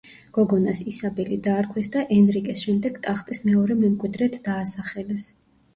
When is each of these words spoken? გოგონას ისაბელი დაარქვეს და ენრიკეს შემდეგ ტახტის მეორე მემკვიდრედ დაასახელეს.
გოგონას 0.35 0.79
ისაბელი 0.91 1.37
დაარქვეს 1.49 1.91
და 1.97 2.03
ენრიკეს 2.17 2.65
შემდეგ 2.69 2.99
ტახტის 3.07 3.47
მეორე 3.53 3.79
მემკვიდრედ 3.85 4.41
დაასახელეს. 4.51 5.33